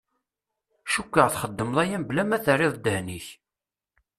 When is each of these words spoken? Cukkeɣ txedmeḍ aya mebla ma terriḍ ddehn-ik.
Cukkeɣ 0.91 1.27
txedmeḍ 1.29 1.77
aya 1.83 1.97
mebla 1.99 2.23
ma 2.25 2.37
terriḍ 2.45 2.73
ddehn-ik. 2.77 3.27